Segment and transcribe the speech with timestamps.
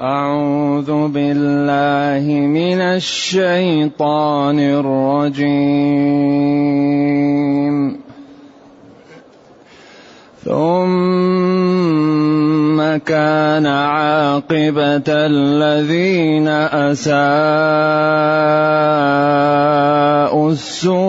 [0.00, 5.60] أعوذ بالله من الشيطان الرجيم.
[10.44, 11.60] ثم
[13.04, 17.20] كان عاقبة الذين أساءوا
[20.50, 21.00] السوء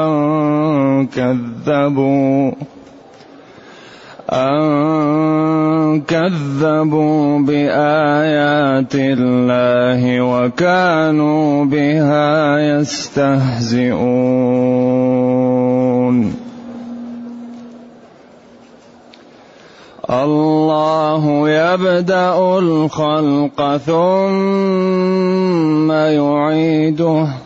[0.00, 2.75] أن كذبوا.
[4.30, 13.96] أن كذبوا بآيات الله وكانوا بها يستهزئون.
[20.10, 25.06] الله يبدأ الخلق ثم
[25.92, 27.45] يعيده.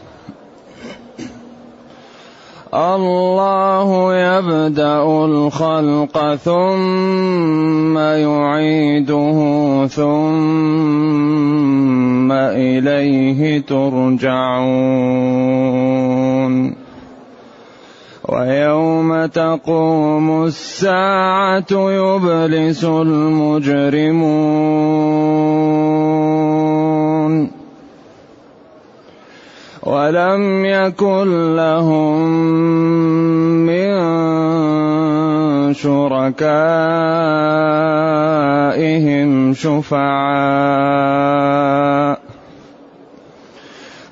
[2.74, 9.38] الله يبدأ الخلق ثم يعيده
[9.86, 10.10] ثم
[12.32, 14.30] إليه ترجعون.
[18.28, 23.80] ويوم تقوم الساعة يبلس المجرمون.
[29.82, 32.28] ولم يكن لهم
[33.66, 33.90] من
[35.74, 36.70] شركائهم
[39.54, 41.00] شفعاء.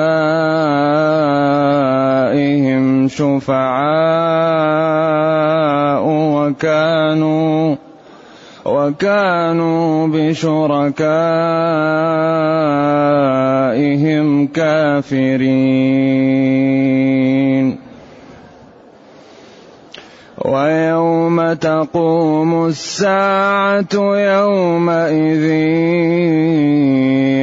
[3.08, 4.31] شفعاء
[6.08, 7.75] وكانوا
[8.66, 10.88] وكانوا بشركائهم
[14.48, 16.22] كافرين.
[20.45, 25.45] ويوم تقوم الساعة يومئذ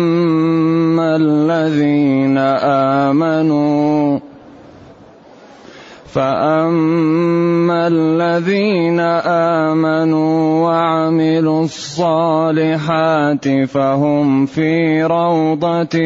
[1.16, 2.38] الذين
[3.08, 4.20] امنوا
[6.06, 9.00] فاما الذين
[9.70, 15.98] امنوا وعملوا الصالحات فهم في روضه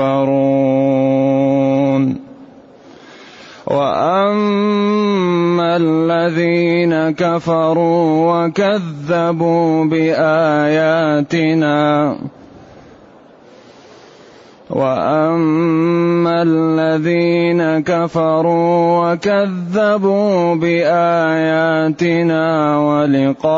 [0.00, 1.00] يحبرون
[3.70, 11.36] واما الذين كفروا وكذبوا باياتنا
[14.70, 22.46] واما الذين كفروا وكذبوا باياتنا
[22.78, 23.50] ولقاء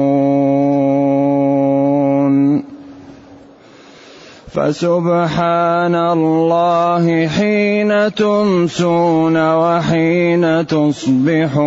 [4.54, 11.64] فسبحان الله حين تمسون وحين تصبحون.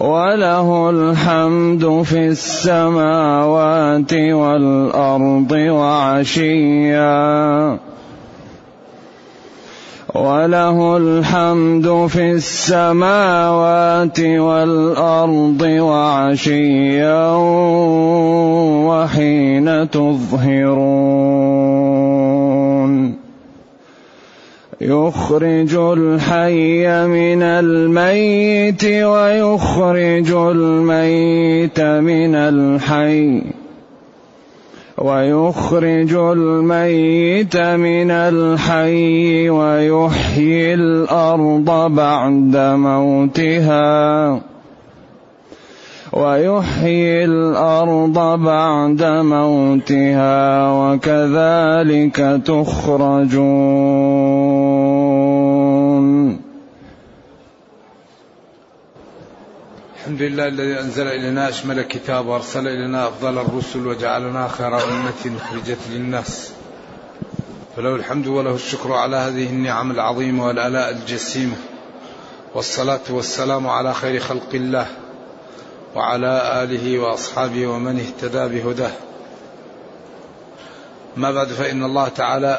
[0.00, 7.10] وله الحمد في السماوات والأرض وعشيا.
[10.14, 17.34] وله الحمد في السماوات والأرض وعشيا
[18.88, 21.19] وحين تظهرون.
[24.80, 33.42] يخرج الحي من الميت ويخرج الميت من الحي
[34.98, 44.40] ويخرج الميت من الحي ويحيي الأرض بعد موتها
[46.12, 54.69] ويحيي الأرض بعد موتها وكذلك تخرجون.
[60.00, 65.78] الحمد لله الذي أنزل إلينا أشمل كتاب وأرسل إلينا أفضل الرسل وجعلنا خير أمة أخرجت
[65.90, 66.52] للناس.
[67.76, 71.56] فله الحمد وله الشكر على هذه النعم العظيمة والآلاء الجسيمة.
[72.54, 74.86] والصلاة والسلام على خير خلق الله
[75.94, 78.92] وعلى آله وأصحابه ومن اهتدى بهداه.
[81.16, 82.58] ما بعد فإن الله تعالى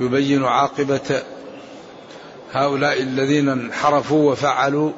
[0.00, 1.22] يبين عاقبة
[2.52, 4.92] هؤلاء الذين انحرفوا وفعلوا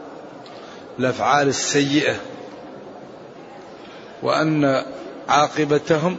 [0.99, 2.17] الأفعال السيئة
[4.23, 4.85] وأن
[5.29, 6.17] عاقبتهم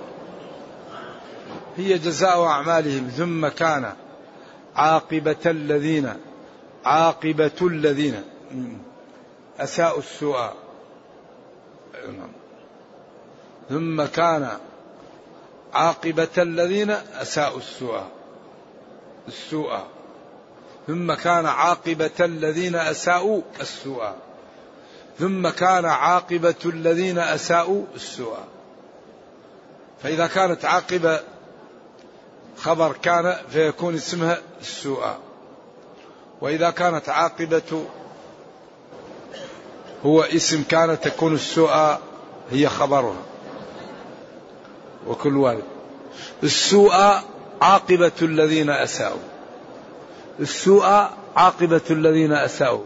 [1.77, 3.07] هي جزاء أعمالهم.
[3.07, 3.93] ثم كان
[4.75, 6.13] عاقبة الذين
[6.85, 8.23] عاقبة الذين
[9.59, 10.49] أساءوا السوء.
[13.69, 14.49] ثم كان
[15.73, 18.03] عاقبة الذين أساءوا السوء
[19.27, 19.79] السوء.
[20.87, 24.24] ثم كان عاقبة الذين أساءوا السوء.
[25.19, 28.37] ثم كان عاقبة الذين أساءوا السوء.
[30.03, 31.19] فإذا كانت عاقبة
[32.57, 35.03] خبر كان فيكون اسمها السوء.
[36.41, 37.85] وإذا كانت عاقبة
[40.05, 41.97] هو اسم كان تكون السوء
[42.51, 43.21] هي خبرها.
[45.07, 45.63] وكل والد
[46.43, 46.93] السوء
[47.61, 49.19] عاقبة الذين أساءوا.
[50.39, 52.83] السوء عاقبة الذين أساءوا.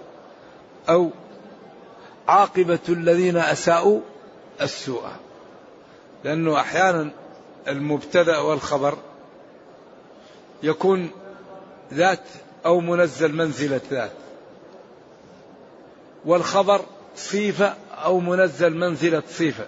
[0.90, 1.10] أو
[2.30, 4.02] عاقبة الذين أساءوا
[4.62, 5.04] السوء.
[6.24, 7.12] لأنه أحيانا
[7.68, 8.98] المبتدأ والخبر
[10.64, 11.12] يكون
[11.94, 12.24] ذات
[12.66, 14.12] أو منزل منزلة ذات.
[16.26, 16.82] والخبر
[17.16, 19.68] صفة أو منزل منزلة صفة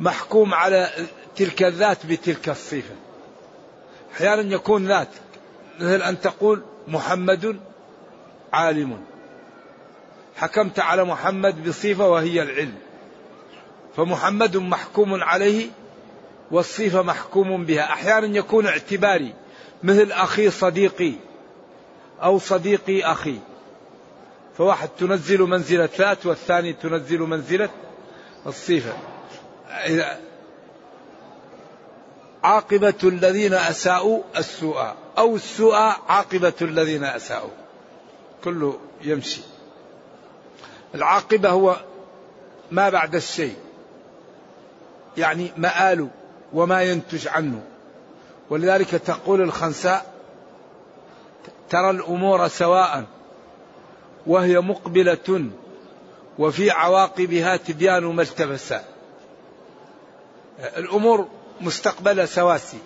[0.00, 0.90] محكوم على
[1.36, 2.94] تلك الذات بتلك الصفة
[4.14, 5.08] أحيانا يكون ذات
[5.80, 7.60] مثل أن تقول محمد
[8.52, 9.13] عالم.
[10.36, 12.74] حكمت على محمد بصفة وهي العلم.
[13.96, 15.68] فمحمد محكوم عليه
[16.50, 17.82] والصفة محكوم بها.
[17.82, 19.34] أحيانا يكون اعتباري
[19.82, 21.12] مثل أخي صديقي
[22.22, 23.38] أو صديقي أخي.
[24.58, 27.68] فواحد تنزل منزلة ذات والثاني تنزل منزلة
[28.46, 28.92] الصفة.
[32.44, 35.74] عاقبة الذين أساءوا السوء أو السوء
[36.08, 37.50] عاقبة الذين أساءوا.
[38.44, 39.40] كله يمشي.
[40.94, 41.76] العاقبة هو
[42.70, 43.56] ما بعد الشيء.
[45.16, 46.08] يعني مآل
[46.52, 47.62] وما ينتج عنه.
[48.50, 50.14] ولذلك تقول الخنساء
[51.70, 53.04] ترى الأمور سواء
[54.26, 55.50] وهي مقبلة
[56.38, 58.84] وفي عواقبها تبيان ما التبسا
[60.76, 61.28] الأمور
[61.60, 62.78] مستقبلة سواسي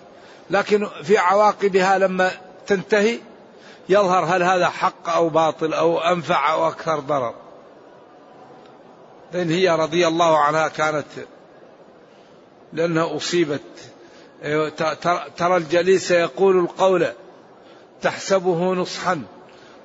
[0.49, 2.31] لكن في عواقبها لما
[2.67, 3.19] تنتهي
[3.89, 7.33] يظهر هل هذا حق أو باطل أو أنفع أو أكثر ضرر.
[9.33, 11.05] لأن هي رضي الله عنها كانت
[12.73, 13.61] لأنها أصيبت.
[14.43, 14.69] أيوة،
[15.37, 17.07] ترى الجليس يقول القول
[18.01, 19.21] تحسبه نصحا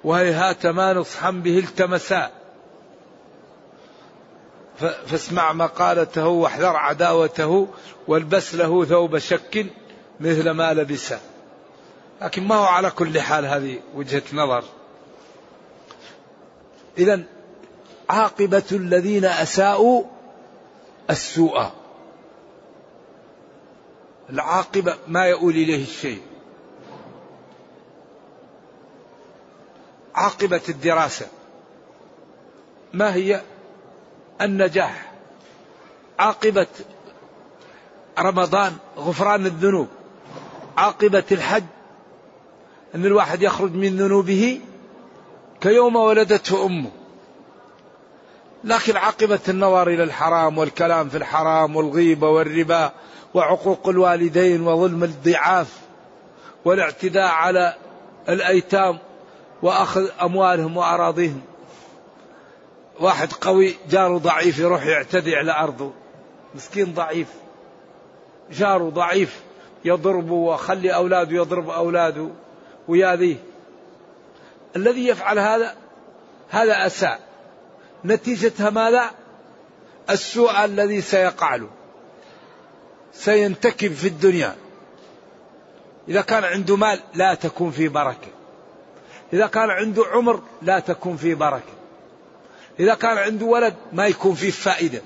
[0.04, 2.30] وهيهات ما نصحا به التمسا.
[5.06, 7.68] فاسمع مقالته واحذر عداوته
[8.08, 9.66] والبس له ثوب شك
[10.20, 11.20] مثل ما لبسه
[12.22, 14.64] لكن ما هو على كل حال هذه وجهة نظر.
[16.98, 17.22] إذا
[18.10, 20.04] عاقبة الذين أساءوا
[21.10, 21.70] السوء.
[24.30, 26.22] العاقبة ما يؤول إليه الشيء.
[30.14, 31.26] عاقبة الدراسة.
[32.92, 33.42] ما هي؟
[34.40, 35.12] النجاح.
[36.18, 36.66] عاقبة
[38.18, 39.88] رمضان غفران الذنوب.
[40.76, 41.64] عاقبة الحج.
[42.94, 44.60] أن الواحد يخرج من ذنوبه
[45.60, 46.90] كيوم ولدته أمه.
[48.64, 52.92] لكن عاقبة النظر إلى الحرام والكلام في الحرام والغيبة والربا
[53.34, 55.78] وعقوق الوالدين وظلم الضعاف
[56.64, 57.74] والاعتداء على
[58.28, 58.98] الأيتام
[59.62, 61.40] وأخذ أموالهم وأراضيهم.
[63.00, 65.92] واحد قوي جاره ضعيف يروح يعتدي على أرضه.
[66.54, 67.28] مسكين ضعيف.
[68.50, 69.40] جاره ضعيف
[69.84, 72.28] يضربه وخلي أولاده يضرب أولاده
[72.88, 73.36] وياذيه
[74.76, 75.74] الذي يفعل هذا
[76.50, 77.33] هذا أساء.
[78.04, 79.10] نتيجتها ماذا؟
[80.10, 81.68] السوء الذي سيقع له
[83.12, 84.56] سينتكب في الدنيا.
[86.08, 88.28] إذا كان عنده مال لا تكون فيه بركة.
[89.32, 91.72] إذا كان عنده عمر لا تكون فيه بركة.
[92.80, 95.02] إذا كان عنده ولد ما يكون فيه فائدة.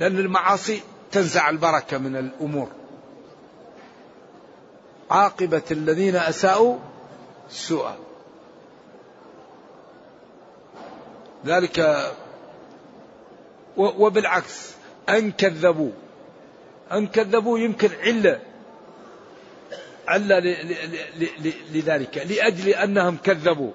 [0.00, 0.80] لأن المعاصي
[1.12, 2.68] تنزع البركة من الأمور.
[5.10, 6.78] عاقبة الذين أساءوا
[7.50, 7.96] سوءا.
[11.46, 12.06] ذلك
[13.76, 14.70] وبالعكس
[15.08, 15.90] أن كذبوا.
[16.92, 18.40] أن كذبوا يمكن علة.
[20.08, 20.38] علة
[21.72, 23.70] لذلك لأجل أنهم كذبوا.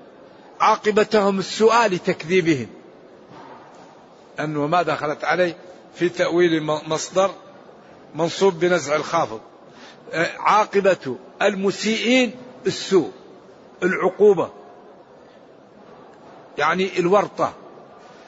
[0.60, 2.68] عاقبتهم السؤال لتكذيبهم.
[4.40, 5.58] أنه ما دخلت عليه
[5.96, 7.32] في تأويل مصدر
[8.16, 9.42] منصوب بنزع الخافض.
[10.40, 12.36] عاقبة المسيئين
[12.68, 13.12] السوء
[13.84, 14.52] العقوبة.
[16.58, 17.54] يعني الورطة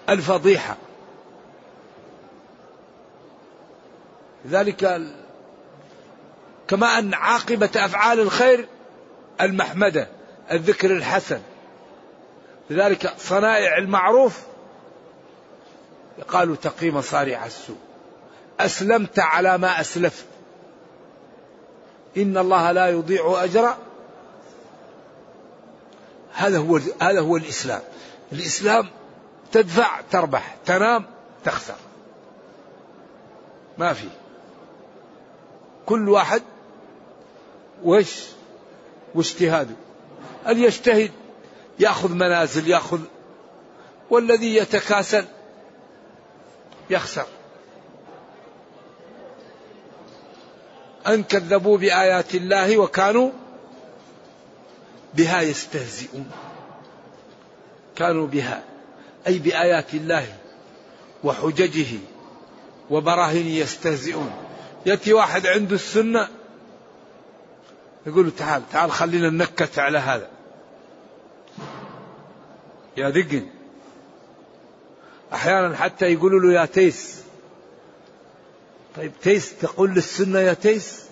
[0.10, 0.76] الفضيحة.
[4.48, 5.02] ذلك
[6.68, 8.68] كما أن عاقبة أفعال الخير
[9.42, 10.08] المحمدة
[10.52, 11.42] الذكر الحسن.
[12.70, 14.40] لذلك صنائع المعروف
[16.28, 17.78] قالوا تقي مصارع السوء.
[18.60, 20.26] أسلمت على ما أسلفت.
[22.18, 23.76] إن الله لا يضيع أجر.
[26.34, 27.82] هذا هو هذا هو الإسلام.
[28.32, 28.90] الإسلام
[29.52, 31.06] تدفع تربح تنام
[31.46, 31.76] تخسر.
[33.78, 34.08] ما في.
[35.86, 36.42] كل واحد
[37.84, 38.26] وش؟
[39.16, 39.76] واجتهاده.
[40.48, 41.12] اللي يجتهد؟
[41.80, 43.02] يأخذ منازل يأخذ.
[44.10, 45.26] والذي يتكاسل
[46.90, 47.26] يخسر.
[51.08, 53.32] أن كذبوا بآيات الله وكانوا
[55.14, 56.32] بها يستهزئون.
[58.00, 58.64] كانوا بها
[59.28, 60.26] أي بآيات الله
[61.24, 62.00] وحججه
[62.90, 64.32] وبراهين يستهزئون.
[64.86, 66.28] يأتي واحد عنده السنة
[68.06, 70.30] يقول تعال تعال خلينا ننكت على هذا.
[72.98, 73.48] يا دقن
[75.34, 77.24] أحيانا حتى يقولوا له يا تيس.
[78.96, 81.06] طيب تيس تقول للسنة يا تيس؟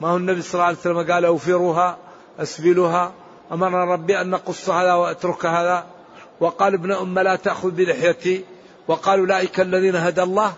[0.00, 1.98] ما هو النبي صلى الله عليه وسلم قال أوفروها
[2.38, 3.14] أسبلوها.
[3.52, 5.86] أمرنا ربي أن نقص هذا وأترك هذا.
[6.40, 8.44] وقال ابن أم لا تأخذ بلحيتي.
[8.88, 10.52] وقال أولئك الذين هدى الله.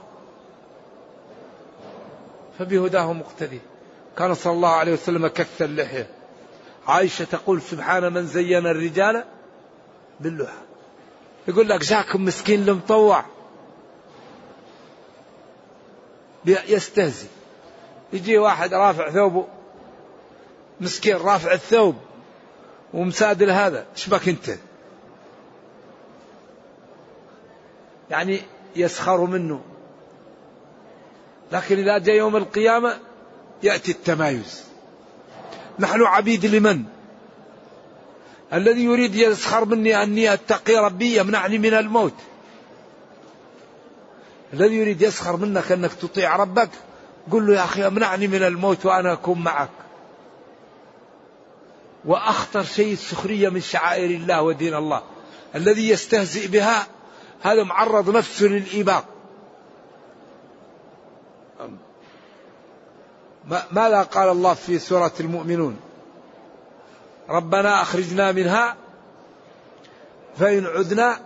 [2.58, 3.60] فبهداه مقتدي.
[4.18, 6.10] كان صلى الله عليه وسلم كث اللحية.
[6.86, 9.24] عائشة تقول سبحان من زين الرجال
[10.20, 10.62] باللحى.
[11.48, 13.24] يقول لك جاكم مسكين المطوع
[16.46, 17.28] يستهزئ.
[18.12, 19.46] يجي واحد رافع ثوبه.
[20.80, 21.96] مسكين رافع الثوب.
[22.94, 24.50] ومسادل هذا إيش بك أنت؟
[28.10, 28.40] يعني
[28.76, 29.60] يسخر منه.
[31.52, 32.98] لكن إذا جاء يوم القيامة
[33.62, 34.64] يأتي التمايز.
[35.78, 36.84] نحن عبيد لمن؟
[38.52, 42.14] الذي يريد يسخر مني أني أتقي ربي يمنعني من الموت.
[44.52, 46.70] الذي يريد يسخر منك أنك تطيع ربك
[47.30, 49.70] قل له يا أخي امنعني من الموت وأنا أكون معك.
[52.04, 55.02] وأخطر شيء السخرية من شعائر الله ودين الله.
[55.54, 56.86] الذي يستهزئ بها
[57.42, 59.04] هذا معرض نفسه للإباق
[63.70, 65.76] ماذا قال الله في سورة المؤمنون؟
[67.28, 68.76] ربنا أخرجنا منها
[70.38, 71.20] فإن عدنا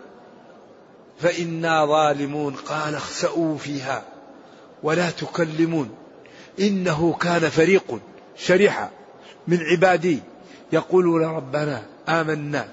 [1.21, 2.55] فإنا ظالمون.
[2.55, 4.03] قال اخسأوا فيها
[4.83, 5.97] ولا تكلمون.
[6.61, 7.99] إنه كان فريق
[8.37, 8.91] شريحة
[9.49, 10.23] من عبادي.
[10.75, 12.69] يقولون ربنا آمنا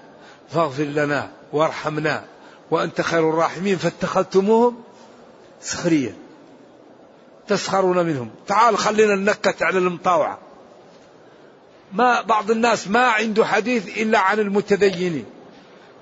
[0.50, 2.24] فاغفر لنا وارحمنا
[2.72, 4.84] وأنت خير الراحمين فاتخذتموهم
[5.62, 6.16] سخريا
[7.48, 8.30] تسخرون منهم.
[8.48, 10.38] تعال خلينا ننكت على المطاوعة.
[11.94, 15.26] ما بعض الناس ما عنده حديث إلا عن المتدينين.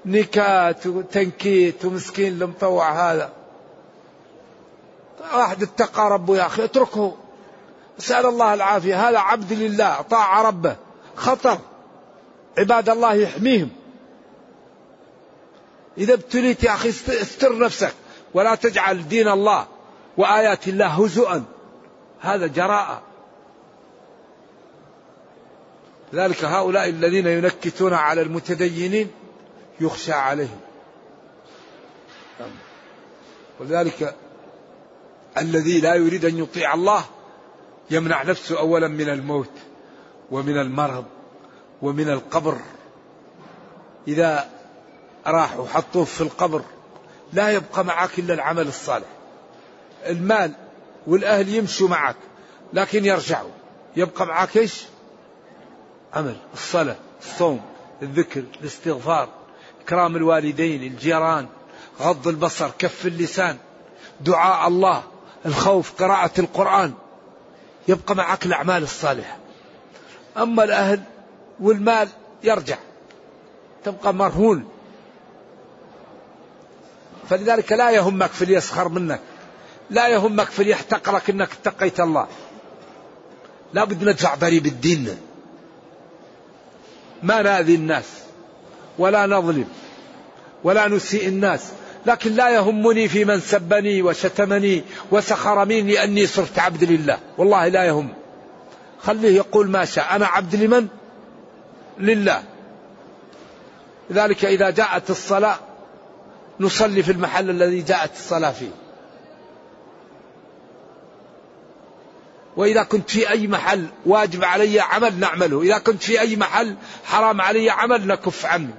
[0.06, 3.30] نكات وتنكيت ومسكين المطوع هذا.
[5.34, 7.16] واحد اتقى ربه يا أخي اتركه.
[8.00, 9.10] أسأل الله العافية.
[9.10, 10.76] هذا عبد لله طاع ربه.
[11.16, 11.60] خطر.
[12.58, 13.70] عباد الله يحميهم.
[15.98, 17.94] إذا ابتليت يا أخي استر نفسك
[18.34, 19.68] ولا تجعل دين الله
[20.18, 21.44] وآيات الله هزؤا.
[22.20, 23.02] هذا جراءة.
[26.14, 29.12] ذلك هؤلاء الذين ينكتون على المتدينين
[29.82, 30.60] يخشى عليهم.
[33.60, 34.16] ولذلك
[35.38, 37.04] الذي لا يريد أن يطيع الله
[37.92, 39.52] يمنع نفسه أولا من الموت
[40.32, 41.06] ومن المرض.
[41.82, 42.58] ومن القبر.
[44.08, 44.50] إذا
[45.28, 46.62] راح وحطوه في القبر
[47.34, 49.08] لا يبقى معك إلا العمل الصالح.
[50.06, 50.52] المال
[51.08, 52.16] والأهل يمشوا معك
[52.74, 53.50] لكن يرجعوا.
[53.96, 54.84] يبقى معك إيش؟
[56.14, 57.62] عمل الصلاة الصوم
[58.02, 59.30] الذكر الاستغفار
[59.84, 61.48] إكرام الوالدين الجيران
[62.02, 63.58] غض البصر كف اللسان
[64.22, 65.04] دعاء الله
[65.46, 66.94] الخوف قراءة القرآن.
[67.88, 69.38] يبقى معك الأعمال الصالحة.
[70.38, 71.02] أما الأهل
[71.62, 72.08] والمال
[72.44, 72.78] يرجع
[73.84, 74.66] تبقى مرهون.
[77.30, 79.22] فلذلك لا يهمك في يسخر منك
[79.90, 82.28] لا يهمك في يحتقرك إنك اتقيت الله.
[83.74, 85.18] لا بد ندفع ضريب الدين.
[87.24, 88.06] ما ناذي الناس
[88.98, 89.68] ولا نظلم
[90.64, 91.72] ولا نسيء الناس.
[92.06, 97.20] لكن لا يهمني في من سبني وشتمني وسخر مني لأني صرت عبد لله.
[97.38, 98.14] والله لا يهم.
[99.02, 100.16] خليه يقول ما شاء.
[100.16, 100.88] أنا عبد لمن؟
[102.00, 102.44] لله.
[104.10, 105.60] لذلك إذا جاءت الصلاة
[106.60, 108.72] نصلي في المحل الذي جاءت الصلاة فيه.
[112.58, 115.62] وإذا كنت في أي محل واجب علي عمل نعمله.
[115.62, 116.76] إذا كنت في أي محل
[117.06, 118.74] حرام علي عمل نكف عنه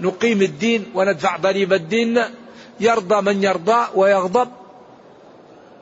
[0.00, 2.24] نقيم الدين وندفع ضريبة الدين.
[2.80, 4.48] يرضى من يرضى ويغضب.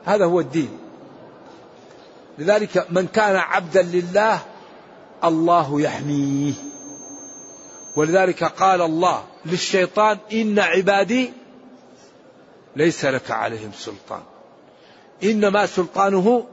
[0.05, 0.77] هذا هو الدين.
[2.37, 4.39] لذلك من كان عبدا لله
[5.25, 6.53] الله يحميه.
[7.95, 11.33] ولذلك قال الله للشيطان إن عبادي
[12.75, 14.21] ليس لك عليهم سلطان.
[15.23, 16.45] إنما سلطانه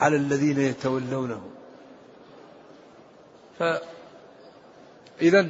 [0.00, 1.40] على الذين يتولونه.
[3.58, 5.48] فإذا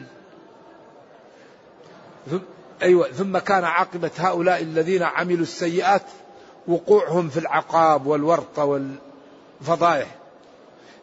[2.82, 6.02] أيوة ثم كان عاقبة هؤلاء الذين عملوا السيئات
[6.68, 10.18] وقوعهم في العقاب والورطة والفضائح.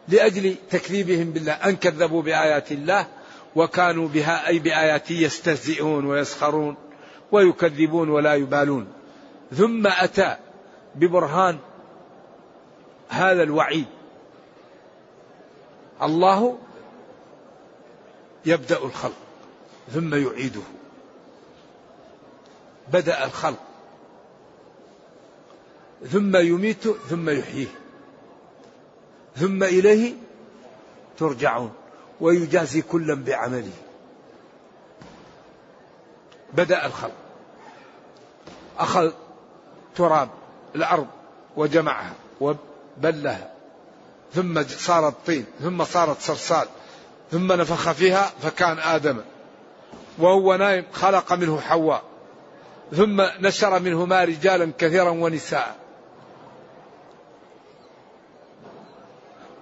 [0.08, 1.52] لأجل تكذيبهم بالله.
[1.52, 3.06] أن كذبوا بآيات الله
[3.56, 6.76] وكانوا بها أي بآياته يستهزئون ويسخرون
[7.32, 8.86] ويكذبون ولا يبالون.
[9.52, 10.36] ثم أتى
[10.94, 11.58] ببرهان
[13.08, 13.86] هذا الوعيد.
[16.02, 16.58] الله
[18.46, 19.16] يبدأ الخلق
[19.92, 20.62] ثم يعيده.
[22.92, 23.58] بدأ الخلق
[26.08, 27.85] ثم يميت ثم يحييه.
[29.36, 30.14] ثم إليه
[31.18, 31.72] ترجعون
[32.20, 33.72] ويجازي كلا بعمله.
[36.52, 37.12] بدأ الخلق.
[38.78, 39.12] أخذ
[39.96, 40.28] تراب
[40.74, 41.06] الأرض
[41.56, 43.52] وجمعها وبلها.
[44.34, 46.68] ثم صارت طين ثم صارت صرصال
[47.30, 49.20] ثم نفخ فيها فكان آدم.
[50.18, 52.02] وهو نايم خلق منه حواء.
[52.96, 55.85] ثم نشر منهما رجالا كثيرا ونساء.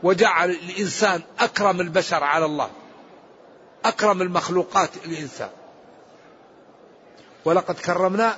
[0.04, 2.70] وجعل الإنسان أكرم البشر على الله.
[3.84, 5.50] أكرم المخلوقات الإنسان.
[7.44, 8.36] ولقد كرمنا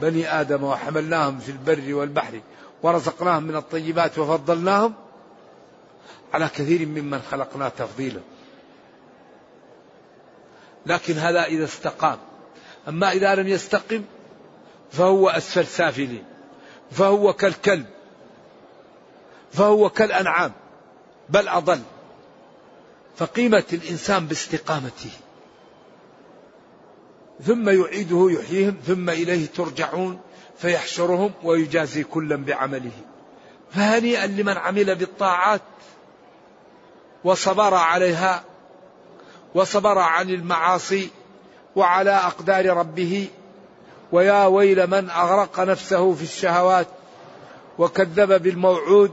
[0.00, 2.40] بني آدم وحملناهم في البر والبحر
[2.82, 4.94] ورزقناهم من الطيبات وفضلناهم
[6.34, 8.20] على كثير ممن خلقنا تفضيلا.
[10.86, 12.18] لكن هذا إذا استقام.
[12.88, 14.04] أما إذا لم يستقم
[14.92, 16.24] فهو أسفل سافلين.
[16.90, 17.86] فهو كالكلب.
[19.52, 20.52] فهو كالأنعام
[21.28, 21.80] بل أضل.
[23.16, 25.10] فقيمة الإنسان باستقامته.
[27.42, 30.20] ثم يعيده يحييهم ثم إليه ترجعون
[30.58, 32.92] فيحشرهم ويجازي كلا بعمله.
[33.70, 35.62] فهنيئا لمن عمل بالطاعات
[37.24, 38.44] وصبر عليها
[39.54, 41.10] وصبر عن المعاصي
[41.76, 43.28] وعلى أقدار ربه.
[44.12, 46.86] ويا ويل من أغرق نفسه في الشهوات
[47.78, 49.12] وكذب بالموعود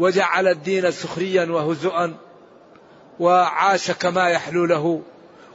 [0.00, 2.16] وجعل الدين سخريا وهزؤا
[3.20, 5.02] وعاش كما يحلو له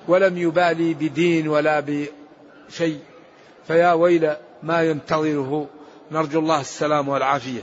[0.08, 3.00] ولم يبالي بدين ولا بشيء.
[3.68, 5.68] فيا ويل ما ينتظره.
[6.12, 7.62] نرجو الله السلام والعافية.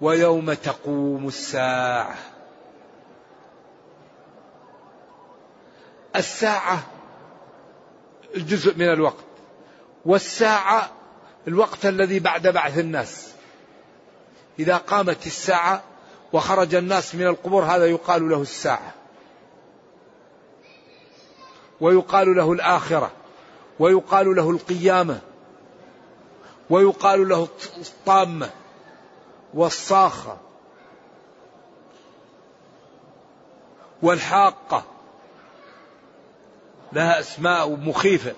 [0.00, 2.16] ويوم تقوم الساعة.
[6.16, 6.78] الساعة
[8.36, 9.24] الجزء من الوقت.
[10.04, 10.90] والساعة
[11.48, 13.32] الوقت الذي بعد بعث الناس.
[14.58, 15.82] إذا قامت الساعة
[16.32, 18.94] وخرج الناس من القبور هذا يقال له الساعة.
[21.80, 23.10] ويقال له الآخرة.
[23.78, 25.20] ويقال له القيامة.
[26.70, 28.50] ويقال له الطامة
[29.54, 30.36] والصاخة
[34.02, 34.84] والحاقة.
[36.92, 38.34] لها أسماء مخيفة.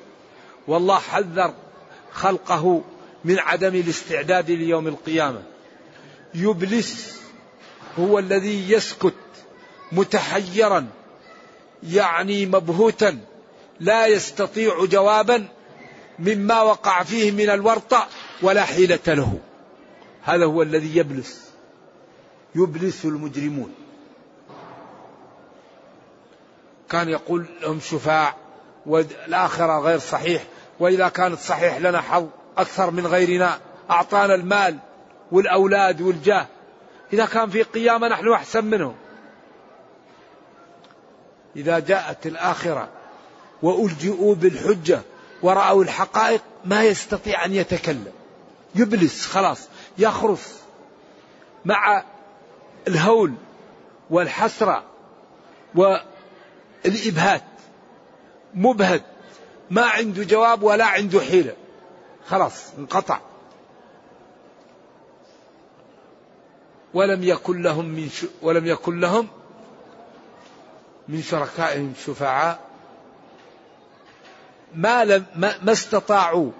[0.68, 1.54] والله حذر
[2.12, 2.82] خلقه
[3.26, 5.42] من عدم الاستعداد ليوم القيامة.
[6.34, 7.20] يبلس
[7.98, 9.14] هو الذي يسكت
[9.92, 10.86] متحيرا
[11.82, 13.18] يعني مبهوتا
[13.80, 15.48] لا يستطيع جوابا
[16.18, 18.06] مما وقع فيه من الورطة
[18.42, 19.38] ولا حيلة له.
[20.22, 21.50] هذا هو الذي يبلس.
[22.54, 23.74] يبلس المجرمون.
[26.90, 28.34] كان يقول لهم شفاع
[28.86, 30.44] والآخرة غير صحيح
[30.80, 32.26] وإذا كانت صحيح لنا حظ.
[32.58, 34.78] أكثر من غيرنا أعطانا المال
[35.32, 36.46] والأولاد والجاه.
[37.12, 38.94] إذا كان في قيامة نحن أحسن منهم
[41.56, 42.88] إذا جاءت الآخرة
[43.62, 45.00] وألجئوا بالحجة
[45.42, 48.12] ورأوا الحقائق ما يستطيع أن يتكلم.
[48.74, 50.60] يبلس خلاص يخرس.
[51.64, 52.04] مع
[52.88, 53.34] الهول
[54.10, 54.84] والحسرة
[55.74, 57.42] والإبهات.
[58.54, 59.02] مبهد
[59.70, 61.52] ما عنده جواب ولا عنده حيلة.
[62.28, 63.20] خلاص انقطع.
[66.94, 68.10] ولم يكن لهم من.
[68.42, 69.28] ولم يكن لهم
[71.08, 72.60] من شركائهم شفعاء.
[74.74, 76.50] ما لم ما, ما استطاعوا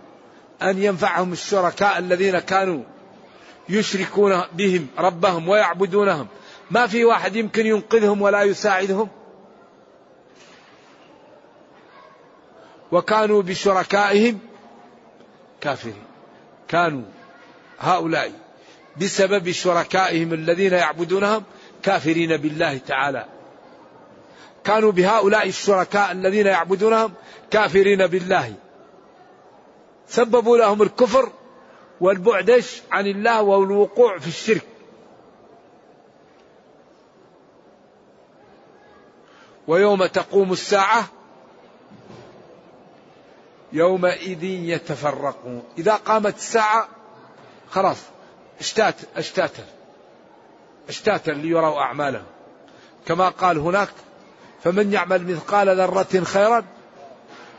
[0.62, 2.83] أن ينفعهم الشركاء الذين كانوا
[3.68, 6.26] يشركون بهم ربهم ويعبدونهم.
[6.70, 9.09] ما في واحد يمكن ينقذهم ولا يساعدهم.
[12.92, 14.38] وكانوا بشركائهم
[15.66, 16.05] كافرين
[16.68, 17.02] كانوا
[17.79, 18.33] هؤلاء
[19.00, 21.42] بسبب شركائهم الذين يعبدونهم
[21.83, 23.26] كافرين بالله تعالى.
[24.64, 27.12] كانوا بهؤلاء الشركاء الذين يعبدونهم
[27.50, 28.55] كافرين بالله.
[30.09, 31.33] سببوا لهم الكفر
[32.00, 34.66] والبعدش عن الله والوقوع في الشرك.
[39.68, 41.09] ويوم تقوم الساعة
[43.72, 45.62] يومئذ يتفرقون.
[45.79, 46.88] إذا قامت الساعة
[47.70, 47.96] خلاص
[48.61, 49.64] اشتات اشتاتا.
[50.88, 52.26] اشتاتا ليروا أعمالهم.
[53.07, 53.88] كما قال هناك
[54.64, 56.64] فمن يعمل مثقال ذرة خيرا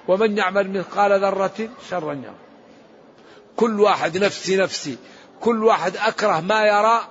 [0.07, 2.13] ومن يعمل مثقال ذرة شرا.
[2.13, 2.35] يرى
[3.55, 4.97] كل واحد نفسي نفسي.
[5.41, 7.01] كل واحد أكره ما يرى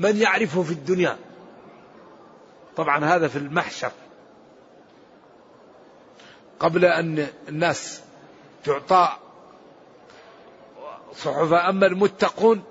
[0.00, 1.16] من يعرفه في الدنيا.
[2.76, 3.90] طبعا هذا في المحشر.
[6.62, 8.00] قبل أن الناس
[8.64, 9.08] تعطى
[11.16, 12.62] صحف أما المتقون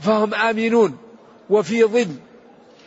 [0.00, 0.98] فهم آمنون
[1.50, 2.14] وفي ظل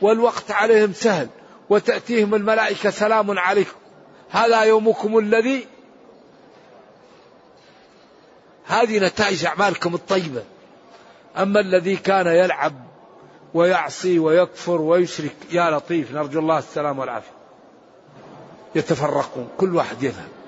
[0.02, 1.28] والوقت عليهم سهل
[1.70, 3.76] وتأتيهم الملائكة سلام عليكم.
[4.30, 5.68] هذا يومكم الذي
[8.66, 10.44] هذه نتائج أعمالكم الطيبة.
[11.38, 12.74] أما الذي كان يلعب
[13.54, 17.32] ويعصي ويكفر ويشرك يا لطيف نرجو الله السلام والعافية.
[18.76, 20.41] يتفرقون كل واحد يذهب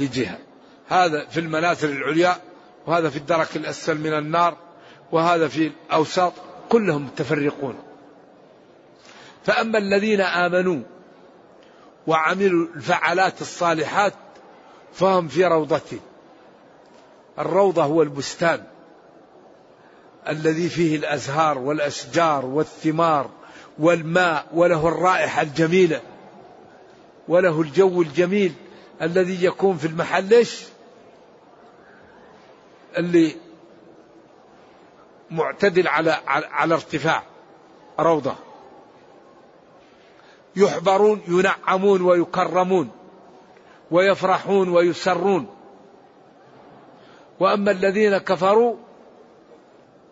[0.00, 0.38] لجهة.
[0.88, 2.36] هذا في المنازل العليا
[2.86, 4.56] وهذا في الدرك الأسفل من النار
[5.12, 6.32] وهذا في الأوساط
[6.68, 7.74] كلهم متفرقون.
[9.44, 10.82] فأما الذين آمنوا
[12.06, 14.14] وعملوا الفعالات الصالحات
[14.92, 15.98] فهم في روضة.
[17.38, 18.64] الروضة هو البستان
[20.28, 23.30] الذي فيه الأزهار والأشجار والثمار
[23.78, 26.00] والماء وله الرائحة الجميلة
[27.28, 28.52] وله الجو الجميل.
[29.02, 30.64] الذي يكون في المحل إيش؟
[32.98, 33.36] اللي
[35.30, 37.22] معتدل على على ارتفاع
[38.00, 38.34] روضة
[40.56, 42.90] يحبرون ينعمون ويكرمون
[43.90, 45.46] ويفرحون ويسرون
[47.40, 48.76] وأما الذين كفروا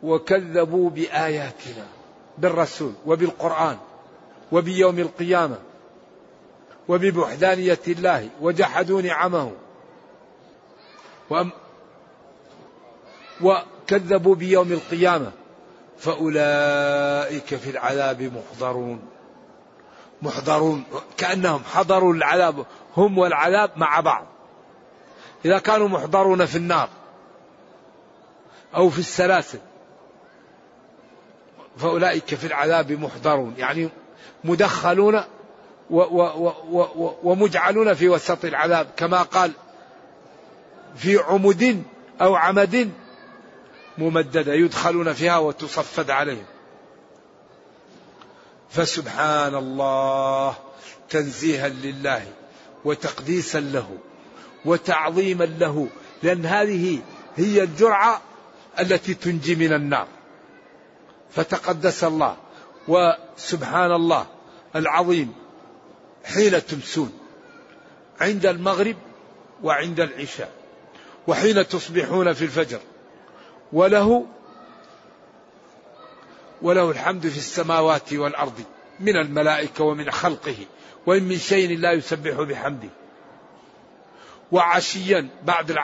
[0.02, 1.86] وكذبوا بآياتنا
[2.38, 3.78] بالرسول وبالقرآن
[4.52, 5.58] وبيوم القيامة
[6.88, 9.52] وبوحدانيه الله وجحدوا نعمه
[13.40, 15.32] وكذبوا بيوم القيامة.
[15.98, 19.00] فأولئك في العذاب محضرون.
[20.22, 20.84] محضرون.
[21.16, 22.66] كأنهم حضروا العذاب
[22.96, 24.26] هم والعذاب مع بعض.
[25.44, 26.88] إذا كانوا محضرون في النار
[28.74, 29.58] أو في السلاسل
[31.76, 33.54] فأولئك في العذاب محضرون.
[33.58, 33.88] يعني
[34.44, 35.22] مدخلون
[37.22, 39.52] ومجعلون في وسط العذاب كما قال
[40.96, 41.82] في عمد
[42.20, 42.90] أو عمد
[43.98, 46.44] ممددة يدخلون فيها وتصفد عليهم.
[48.70, 50.54] فسبحان الله
[51.10, 52.26] تنزيها لله
[52.84, 53.98] وتقديسا له
[54.64, 55.88] وتعظيما له
[56.22, 56.98] لأن هذه
[57.36, 58.20] هي الجرعة
[58.80, 60.06] التي تنجي من النار.
[61.30, 62.36] فتقدس الله
[62.88, 64.26] وسبحان الله
[64.76, 65.41] العظيم.
[66.24, 67.12] حين تمسون
[68.20, 68.96] عند المغرب
[69.62, 70.52] وعند العشاء
[71.26, 72.80] وحين تصبحون في الفجر.
[73.72, 74.26] وله
[76.62, 78.64] وله الحمد في السماوات والأرض
[79.00, 80.56] من الملائكة ومن خلقه
[81.06, 82.88] وإن من شيء لا يسبح بحمده.
[84.52, 85.76] وعشيا بعد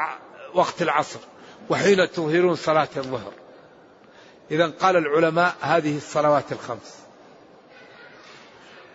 [0.54, 1.20] وقت العصر
[1.70, 3.32] وحين تظهرون صلاة الظهر.
[4.50, 7.07] إذا قال العلماء هذه الصلوات الخمس.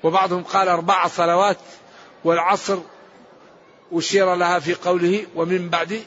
[0.03, 1.57] وبعضهم قال أربع صلوات
[2.23, 2.79] والعصر
[3.91, 6.03] أشير لها في قوله ومن بعد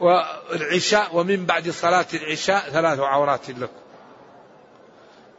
[0.00, 3.72] والعشاء ومن بعد صلاة العشاء ثلاث عورات لكم.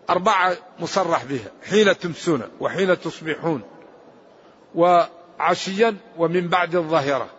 [0.10, 3.62] أربعة مصرح بها حين تمسون وحين تصبحون
[4.76, 7.30] وعشيا ومن بعد الظهيره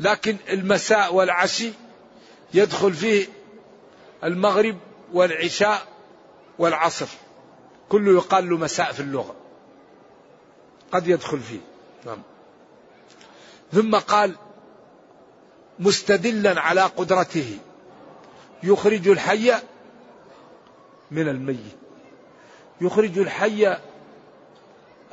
[0.00, 1.72] لكن المساء والعشي
[2.54, 3.26] يدخل فيه
[4.24, 4.76] المغرب
[5.12, 5.82] والعشاء
[6.58, 7.06] والعصر.
[7.88, 9.34] كله يقال له مساء في اللغة.
[10.92, 11.60] قد يدخل فيه.
[12.06, 12.22] نعم.
[13.72, 14.34] ثم قال
[15.78, 17.58] مستدلا على قدرته.
[18.62, 19.52] يخرج الحي
[21.10, 21.78] من الميت.
[22.80, 23.76] يخرج الحي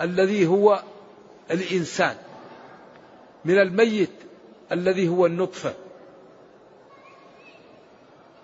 [0.01, 0.83] الذي هو
[1.51, 2.17] الإنسان.
[3.45, 4.11] من الميت
[4.71, 5.73] الذي هو النطفة.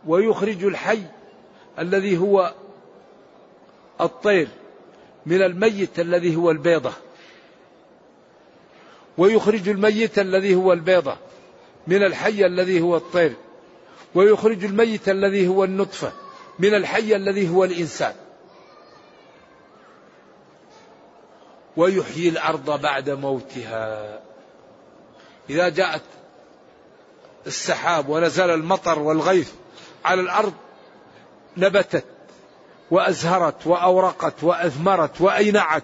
[0.08, 1.04] ويخرج الحي
[1.80, 2.54] الذي هو
[4.02, 4.48] الطير
[5.26, 6.92] من الميت الذي هو البيضة.
[9.18, 11.18] ويخرج الميت الذي هو البيضة
[11.88, 13.34] من الحي الذي هو الطير.
[14.16, 16.12] ويخرج الميت الذي هو النطفة
[16.60, 18.14] من الحي الذي هو الإنسان.
[21.78, 24.20] ويحيي الأرض بعد موتها.
[25.50, 26.02] إذا جاءت
[27.48, 29.52] السحاب ونزل المطر والغيث
[30.06, 30.54] على الأرض
[31.58, 32.06] نبتت.
[32.91, 35.84] وأزهرت وأورقت وأثمرت وأينعت.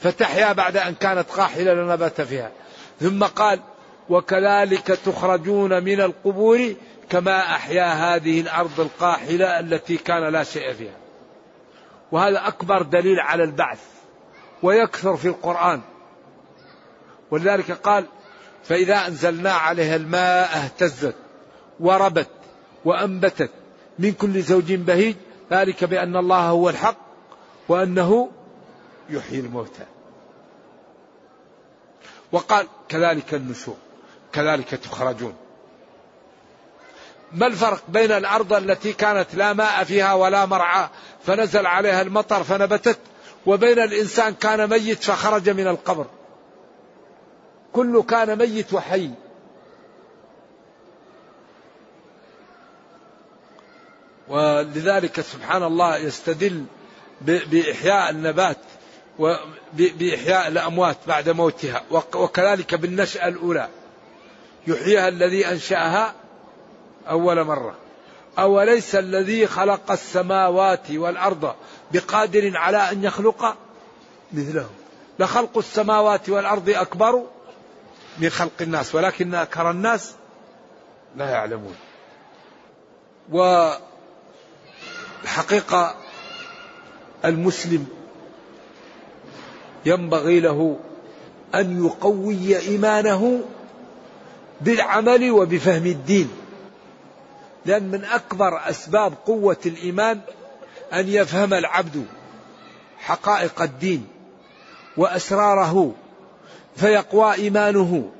[0.00, 2.50] فتحيا بعد أن كانت قاحلة لنبت فيها.
[3.00, 3.60] ثم قال
[4.08, 6.74] وكذلك تخرجون من القبور
[7.10, 10.96] كما أحيا هذه الأرض القاحلة التي كان لا شيء فيها.
[12.12, 13.80] وهذا أكبر دليل على البعث
[14.62, 15.80] ويكثر في القرآن.
[17.30, 18.06] ولذلك قال
[18.64, 21.14] فإذا أنزلنا عليها الماء اهتزت
[21.80, 22.28] وربت
[22.84, 23.50] وأنبتت
[23.98, 25.16] من كل زوج بهيج
[25.50, 26.96] ذلك بأن الله هو الحق
[27.68, 28.30] وأنه
[29.10, 29.86] يحيي الموتى.
[32.32, 33.76] وقال كذلك النشور
[34.32, 35.34] كذلك تخرجون.
[37.32, 40.88] ما الفرق بين الأرض التي كانت لا ماء فيها ولا مرعى
[41.26, 42.98] فنزل عليها المطر فنبتت
[43.46, 46.06] وبين الإنسان كان ميت فخرج من القبر.
[47.72, 49.10] كل كان ميت وحي.
[54.38, 56.64] ولذلك سبحان الله يستدل
[57.20, 58.56] بإحياء النبات
[59.18, 61.82] وبإحياء الأموات بعد موتها.
[62.14, 63.68] وكذلك بالنشأة الأولى.
[64.66, 66.14] يحييها الذي أنشأها
[67.08, 67.74] أول مرة.
[68.38, 71.54] أوليس الذي خلق السماوات والأرض
[71.92, 73.56] بقادر على أن يخلق؟
[74.32, 74.70] مثلهم
[75.18, 77.22] لخلق السماوات والأرض أكبر
[78.18, 80.14] من خلق الناس ولكن أكثر الناس
[81.16, 81.76] لا يعلمون.
[85.22, 85.94] والحقيقة
[87.24, 87.86] المسلم
[89.86, 90.78] ينبغي له
[91.54, 93.44] أن يقوي إيمانه
[94.60, 96.30] بالعمل وبفهم الدين.
[97.66, 100.20] لأن من أكبر أسباب قوة الإيمان
[100.92, 102.06] أن يفهم العبد
[102.98, 104.06] حقائق الدين
[104.96, 105.94] وأسراره
[106.76, 108.10] فيقوى إيمانه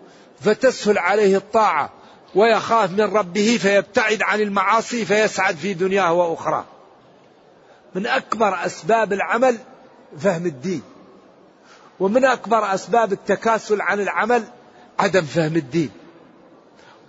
[0.40, 1.90] فتسهل عليه الطاعة
[2.34, 6.64] ويخاف من ربه فيبتعد عن المعاصي فيسعد في دنياه وأخراه.
[7.94, 9.58] من أكبر أسباب العمل
[10.18, 10.82] فهم الدين
[12.00, 14.44] ومن أكبر أسباب التكاسل عن العمل
[14.98, 15.90] عدم فهم الدين.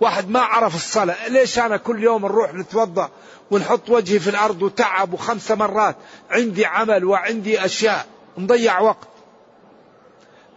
[0.00, 3.10] واحد ما عرف الصلاة ليش أنا كل يوم نروح نتوضأ
[3.50, 5.96] ونحط وجهي في الأرض وتعب وخمس مرات؟
[6.30, 8.06] عندي عمل وعندي أشياء
[8.38, 9.08] نضيع وقت.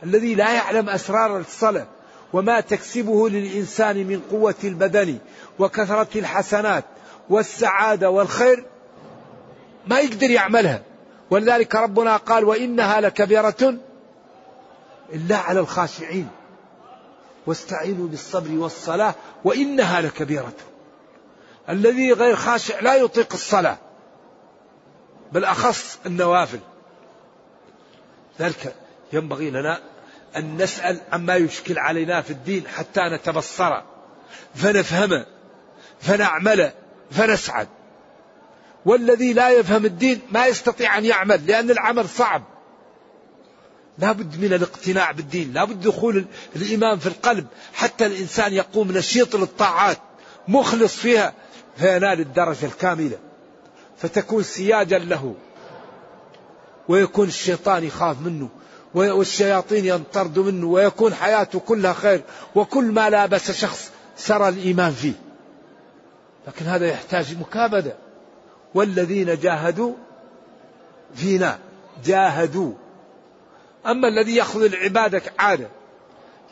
[0.03, 1.87] الذي لا يعلم أسرار الصلاة
[2.33, 5.17] وما تكسبه للإنسان من قوة البدن
[5.59, 6.85] وكثرة الحسنات
[7.29, 8.65] والسعادة والخير
[9.87, 10.81] ما يقدر يعملها.
[11.29, 13.75] ولذلك ربنا قال وإنها لكبيرة
[15.13, 16.27] إلا على الخاشعين.
[17.45, 20.53] واستعينوا بالصبر والصلاة وإنها لكبيرة.
[21.69, 23.77] الذي غير خاشع لا يطيق الصلاة
[25.31, 26.59] بالأخص النوافل.
[28.39, 28.75] ذلك
[29.13, 29.79] ينبغي لنا
[30.37, 33.81] أن نسأل عما يشكل علينا في الدين حتى نتبصر
[34.55, 35.25] فنفهم
[35.99, 36.71] فنعمل
[37.11, 37.67] فنسعد.
[38.85, 42.43] والذي لا يفهم الدين ما يستطيع أن يعمل لأن العمل صعب.
[43.97, 47.47] لا بد من الاقتناع بالدين لا بد دخول الإيمان في القلب.
[47.73, 49.97] حتى الإنسان يقوم نشيط للطاعات
[50.47, 51.33] مخلص فيها
[51.77, 53.17] فينال الدرجة الكاملة.
[53.97, 55.35] فتكون سياجا له
[56.87, 58.49] ويكون الشيطان يخاف منه
[58.93, 62.21] والشياطين ينطرد منه ويكون حياته كلها خير
[62.55, 65.13] وكل ما لابس شخص سرى الإيمان فيه.
[66.47, 68.02] لكن هذا يحتاج مكابدة.
[68.75, 69.93] والذين جاهدوا
[71.15, 71.59] فينا
[72.05, 72.73] جاهدوا.
[73.85, 75.69] أما الذي يأخذ العبادة عادة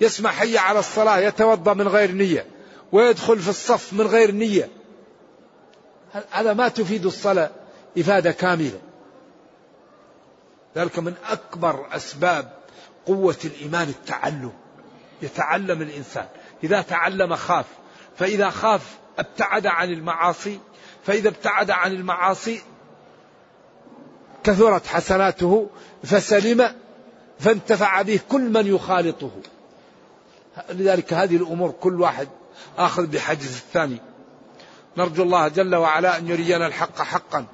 [0.02, 2.46] يسمع حي على الصلاة يتوضأ من غير نية
[2.92, 4.70] ويدخل في الصف من غير نية
[6.32, 7.50] هذا ما تفيد الصلاة
[7.98, 8.80] إفادة كاملة.
[10.76, 12.52] ذلك من أكبر أسباب
[13.06, 14.52] قوة الإيمان التعلم
[15.22, 16.26] يتعلم الإنسان.
[16.64, 17.66] إذا تعلم خاف
[18.18, 20.60] فإذا خاف ابتعد عن المعاصي
[21.04, 22.62] فإذا ابتعد عن المعاصي
[24.44, 25.70] كثرت حسناته
[26.04, 26.76] فسلم
[27.40, 29.32] فانتفع به كل من يخالطه.
[30.70, 32.28] لذلك هذه الأمور كل واحد
[32.78, 33.98] آخذ بحجز الثاني.
[34.98, 37.46] نرجو الله جل وعلا أن يرينا الحق حقا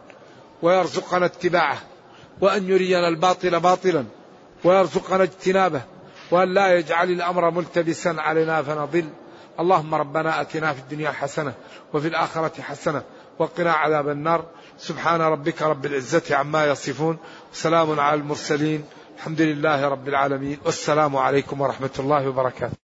[0.61, 1.77] ويرزقنا اتباعه
[2.41, 4.05] وأن يرينا الباطل باطلا
[4.63, 5.81] ويرزقنا اجتنابه
[6.31, 9.09] وأن لا يجعل الأمر ملتبسا علينا فنضل.
[9.59, 11.53] اللهم ربنا أتنا في الدنيا حسنة
[11.93, 13.03] وفي الآخرة حسنة
[13.39, 14.45] وقنا عذاب النار.
[14.77, 17.17] سبحان ربك رب العزة عما يصفون.
[17.53, 18.85] وسلام على المرسلين.
[19.17, 20.57] الحمد لله رب العالمين.
[20.65, 22.86] والسلام عليكم ورحمة الله وبركاته.